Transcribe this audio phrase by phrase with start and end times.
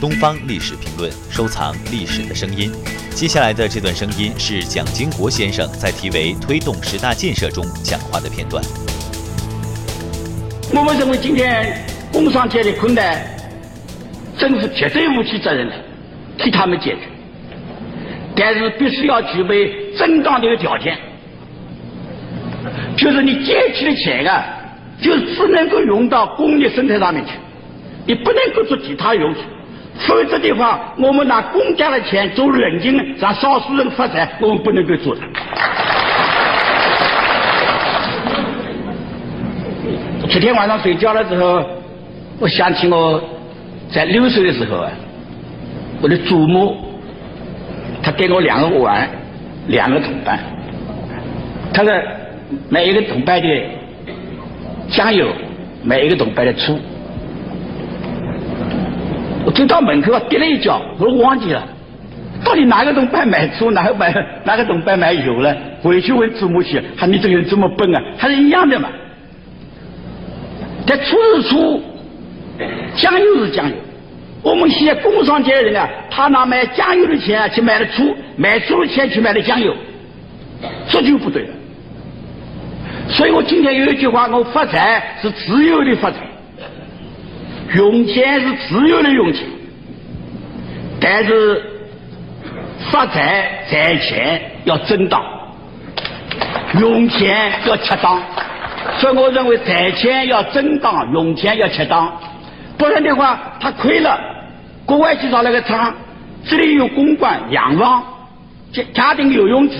[0.00, 2.70] 东方历史评论，收藏历史的声音。
[3.14, 8.62] 接下来的这段声音是蒋经国先生在题为“推动十大建设”中讲话的片段。
[10.74, 11.82] 我们认为今天
[12.12, 13.24] 工商界的困难，
[14.36, 15.76] 政府绝对负起责任来
[16.38, 17.08] 替他们解决，
[18.36, 20.98] 但是必须要具备正当的一个条件，
[22.98, 24.44] 就是你借去的钱啊，
[25.00, 27.32] 就只能够用到工业生产上面去，
[28.06, 29.40] 你不能够做其他用处。
[29.98, 35.22] 否则的话，我们拿公家的钱做人情，让少数人发财，我们不能够做的。
[40.28, 41.64] 昨天晚上睡觉的时候，
[42.38, 43.22] 我想起我
[43.90, 44.90] 在六岁的时候啊，
[46.02, 46.76] 我的祖母，
[48.02, 49.08] 她给我两个碗，
[49.68, 50.38] 两个铜板，
[51.72, 52.02] 她的
[52.68, 53.48] 每一个铜板的
[54.90, 55.28] 酱油，
[55.82, 56.78] 每一个铜板的醋。
[59.46, 61.62] 我走到门口啊，跌了一跤，我忘记了，
[62.44, 65.54] 到底哪个铜板买醋，哪个买哪个铜板买油呢？
[65.80, 68.88] 回去问祖母去，喊你这个人这么笨啊，还是一样的嘛。
[70.84, 71.80] 但醋是醋，
[72.96, 73.74] 酱油是酱油。
[74.42, 79.72] 我们现在工商界的人啊，他拿买酱油的钱啊去买了醋，买醋的钱去买了酱油，
[80.88, 81.48] 这就不对了。
[83.08, 86.16] 所以我今天有一句话，我发财是自由的发财。
[87.76, 89.44] 用钱是自由的用钱，
[90.98, 91.62] 但是
[92.90, 95.22] 发财赚钱要正当，
[96.80, 98.22] 用钱要恰当。
[98.98, 102.10] 所以我认为赚钱要正当，用钱要恰当，
[102.78, 104.18] 不然的话他亏了。
[104.86, 105.92] 国外去找那个厂，
[106.46, 108.02] 这里有公馆、洋房、
[108.72, 109.76] 家家庭游泳池，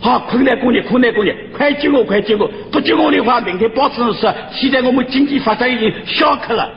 [0.00, 2.50] 好困难工业，困难工业，快救我，快救我！
[2.72, 6.68] 不救我的话，明天报纸上说，现在我们经济发展已经消克了。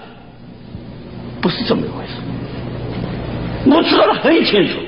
[1.44, 2.14] 不是这么一回事，
[3.70, 4.80] 我知道的很清楚，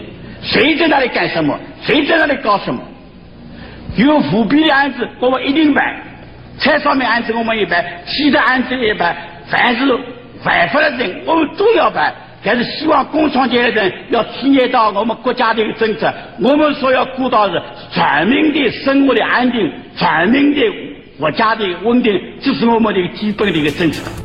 [0.41, 2.81] 谁在那里干什么，谁在那里搞什么。
[3.97, 5.83] 有腐败的案子，我们一定办；
[6.57, 9.17] 菜上面案子我们也办，其他案子也办。
[9.49, 9.99] 凡是违
[10.43, 12.13] 法的人，我们都要办。
[12.41, 20.61] 但是希望工商界的人要体验到我们国家的一个政策，我们所要顾到是全民的生活的安定，全民的
[21.19, 24.24] 国家的稳定，这是我们的一个基本的一个政策。